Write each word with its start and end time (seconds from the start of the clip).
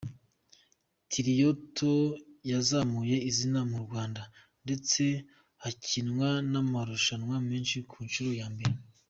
Tiliyato 1.11 1.93
yazamuye 2.51 3.15
izina 3.29 3.59
mu 3.69 3.77
Rwanda, 3.85 4.21
ndetse 4.63 5.03
hakinwa 5.63 6.29
n’amarushanwa 6.51 7.35
menshi 7.49 7.77
ku 7.89 7.97
nshuro 8.07 8.31
ya 8.41 8.47
mbere. 8.53 8.75